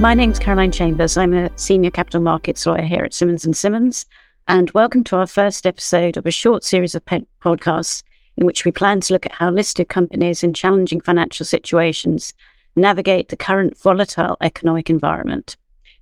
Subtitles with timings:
[0.00, 1.18] My name's Caroline Chambers.
[1.18, 4.06] I'm a senior capital markets lawyer here at Simmons and Simmons,
[4.48, 8.02] and welcome to our first episode of a short series of podcasts
[8.38, 12.32] in which we plan to look at how listed companies in challenging financial situations
[12.76, 15.58] navigate the current volatile economic environment.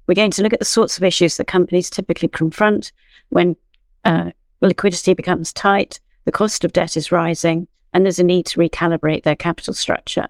[0.07, 2.93] We're going to look at the sorts of issues that companies typically confront
[3.31, 3.57] when
[4.05, 4.31] uh,
[4.61, 9.25] liquidity becomes tight, the cost of debt is rising, and there's a need to recalibrate
[9.25, 10.29] their capital structure.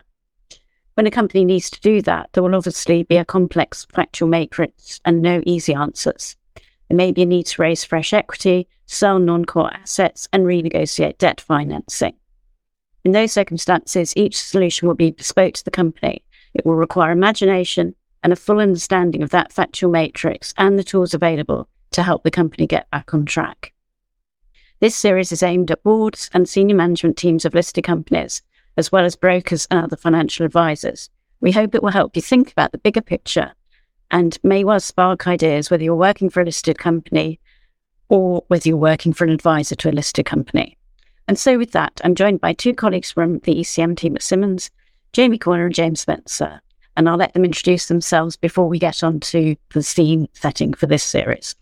[0.98, 5.00] When a company needs to do that, there will obviously be a complex factual matrix
[5.04, 6.34] and no easy answers.
[6.88, 11.18] There may be a need to raise fresh equity, sell non core assets, and renegotiate
[11.18, 12.16] debt financing.
[13.04, 16.24] In those circumstances, each solution will be bespoke to the company.
[16.52, 21.14] It will require imagination and a full understanding of that factual matrix and the tools
[21.14, 23.72] available to help the company get back on track.
[24.80, 28.42] This series is aimed at boards and senior management teams of listed companies
[28.78, 31.10] as well as brokers and other financial advisors.
[31.40, 33.52] We hope it will help you think about the bigger picture
[34.10, 37.40] and may well spark ideas whether you're working for a listed company
[38.08, 40.78] or whether you're working for an advisor to a listed company.
[41.26, 44.70] And so, with that, I'm joined by two colleagues from the ECM team at Simmons,
[45.12, 46.60] Jamie Corner and James Spencer,
[46.96, 50.86] and I'll let them introduce themselves before we get on to the scene setting for
[50.86, 51.54] this series.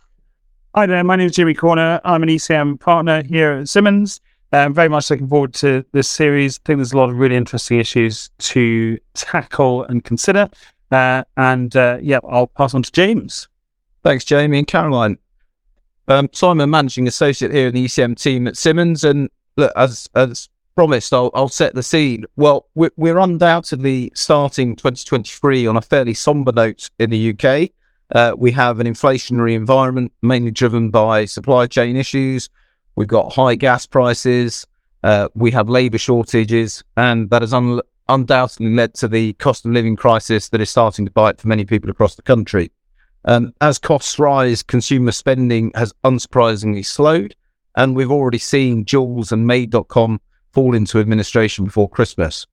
[0.75, 2.01] Hi there, my name is Jamie Corner.
[2.05, 4.21] I'm an ECM partner here at Simmons.
[4.53, 6.59] I'm very much looking forward to this series.
[6.59, 10.49] I think there's a lot of really interesting issues to tackle and consider.
[10.91, 13.49] Uh, and uh, yeah, I'll pass on to James.
[14.05, 15.19] Thanks, Jamie and Caroline.
[16.09, 19.73] Um, so I'm a managing associate here in the ECM team at Simmons, and look,
[19.75, 22.25] as as promised, I'll, I'll set the scene.
[22.37, 27.71] Well, we're, we're undoubtedly starting 2023 on a fairly somber note in the UK.
[28.15, 32.49] Uh, we have an inflationary environment mainly driven by supply chain issues,
[32.97, 34.67] We've got high gas prices.
[35.03, 39.73] Uh, we have labour shortages, and that has un- undoubtedly led to the cost of
[39.73, 42.73] living crisis that is starting to bite for many people across the country.
[43.27, 47.35] Um, as costs rise, consumer spending has unsurprisingly slowed,
[47.77, 50.21] and we've already seen Joules and Made.com
[50.53, 52.47] fall into administration before Christmas.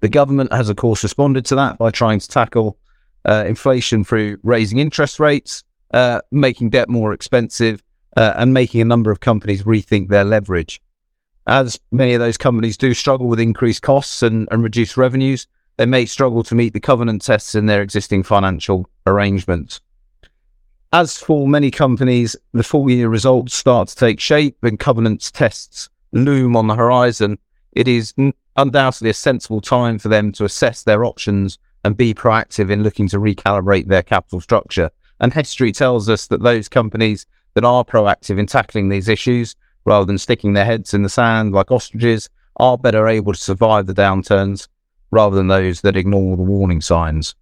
[0.00, 2.78] The government has, of course, responded to that by trying to tackle
[3.24, 5.62] uh, inflation through raising interest rates,
[5.94, 7.82] uh, making debt more expensive,
[8.16, 10.80] uh, and making a number of companies rethink their leverage.
[11.46, 15.86] As many of those companies do struggle with increased costs and, and reduced revenues, they
[15.86, 19.80] may struggle to meet the covenant tests in their existing financial arrangements.
[20.92, 25.88] As for many companies, the full year results start to take shape and covenants tests
[26.12, 27.38] loom on the horizon.
[27.72, 28.12] It is
[28.56, 33.08] undoubtedly a sensible time for them to assess their options and be proactive in looking
[33.08, 34.90] to recalibrate their capital structure.
[35.20, 37.24] And history tells us that those companies
[37.54, 41.52] that are proactive in tackling these issues rather than sticking their heads in the sand
[41.52, 44.68] like ostriches are better able to survive the downturns
[45.10, 47.34] rather than those that ignore the warning signs.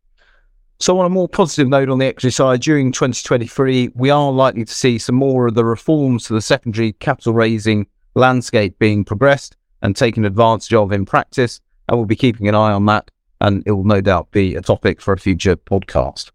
[0.80, 4.72] So, on a more positive note on the side, during 2023, we are likely to
[4.72, 9.96] see some more of the reforms to the secondary capital raising landscape being progressed and
[9.96, 11.60] taken advantage of in practice.
[11.88, 13.10] And we'll be keeping an eye on that.
[13.40, 16.30] And it will no doubt be a topic for a future podcast.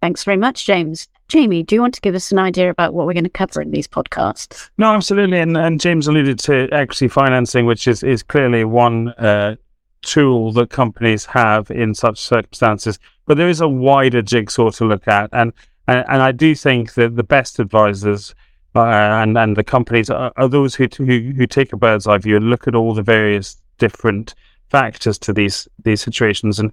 [0.00, 1.08] Thanks very much, James.
[1.26, 3.60] Jamie, do you want to give us an idea about what we're going to cover
[3.60, 4.70] in these podcasts?
[4.78, 5.40] No, absolutely.
[5.40, 9.56] And, and James alluded to equity financing, which is, is clearly one uh,
[10.02, 12.98] tool that companies have in such circumstances.
[13.26, 15.28] But there is a wider jigsaw to look at.
[15.32, 15.52] And,
[15.86, 18.34] and, and I do think that the best advisors
[18.74, 22.18] uh, and, and the companies are, are those who, who, who take a bird's eye
[22.18, 24.34] view and look at all the various different
[24.68, 26.72] factors to these these situations and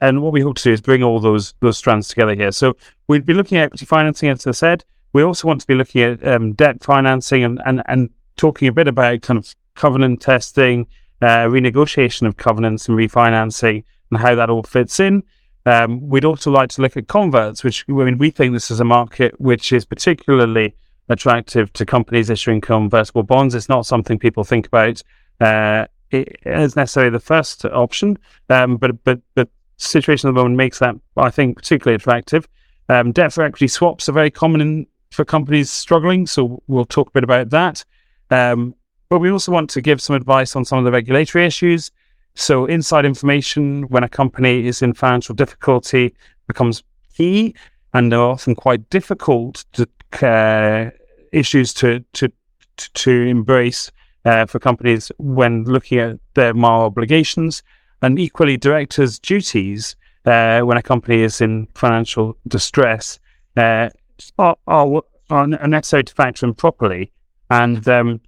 [0.00, 2.52] and what we hope to do is bring all those those strands together here.
[2.52, 2.76] So
[3.08, 4.84] we'd be looking at equity financing, as I said.
[5.12, 8.72] We also want to be looking at um, debt financing and, and, and talking a
[8.72, 10.86] bit about kind of covenant testing,
[11.22, 15.22] uh, renegotiation of covenants and refinancing, and how that all fits in.
[15.66, 18.80] Um, we'd also like to look at converts, which I mean, we think this is
[18.80, 20.74] a market which is particularly
[21.08, 23.54] attractive to companies issuing convertible bonds.
[23.54, 25.02] It's not something people think about
[25.40, 25.86] uh,
[26.44, 28.18] as necessarily the first option,
[28.48, 32.48] um, but but but situation at the moment makes that, I think, particularly attractive.
[32.88, 37.08] Um, debt for equity swaps are very common in, for companies struggling, so we'll talk
[37.08, 37.84] a bit about that.
[38.30, 38.74] Um,
[39.08, 41.90] but we also want to give some advice on some of the regulatory issues.
[42.34, 46.14] So, inside information when a company is in financial difficulty
[46.48, 46.82] becomes
[47.16, 47.54] key,
[47.92, 50.90] and they're often quite difficult to, uh,
[51.32, 52.32] issues to to
[52.76, 53.92] to embrace
[54.24, 57.62] uh, for companies when looking at their moral obligations
[58.04, 59.96] and equally directors' duties
[60.26, 63.18] uh, when a company is in financial distress
[63.56, 63.88] uh,
[64.38, 67.10] are, are, are, necessary to factor in properly
[67.50, 68.20] and um,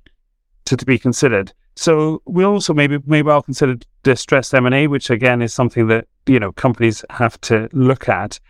[0.65, 1.53] to, to be considered.
[1.77, 6.41] So we also maybe maybe I'll consider distress M&A, which again is something that, you
[6.41, 8.41] know, companies have to look at.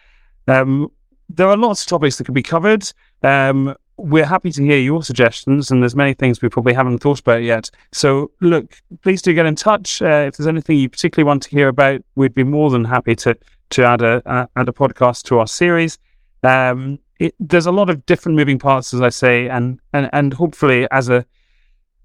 [0.46, 0.90] Um,
[1.28, 2.93] there are lots of topics that could be covered.
[3.23, 7.20] Um, we're happy to hear your suggestions, and there's many things we probably haven't thought
[7.20, 7.70] about yet.
[7.93, 11.50] So, look, please do get in touch uh, if there's anything you particularly want to
[11.50, 12.02] hear about.
[12.14, 13.37] We'd be more than happy to
[13.70, 15.98] to add a add a podcast to our series.
[16.43, 20.34] Um, it, there's a lot of different moving parts, as I say, and and and
[20.34, 21.25] hopefully, as a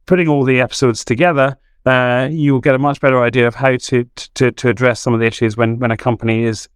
[0.06, 3.76] putting all the episodes together, uh, you will get a much better idea of how
[3.76, 4.06] to
[4.36, 6.70] to to address some of the issues when when a company is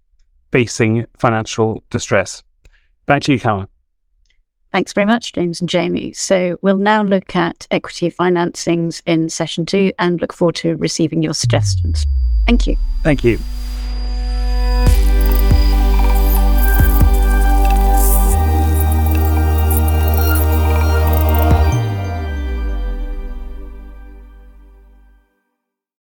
[0.52, 2.44] facing financial distress.
[3.06, 3.68] Back to you, Callum.
[4.75, 6.12] Thanks very much, James and Jamie.
[6.12, 11.24] So we'll now look at equity financings in session two and look forward to receiving
[11.24, 12.06] your suggestions.
[12.45, 12.75] Thank you.
[13.01, 13.39] Thank you.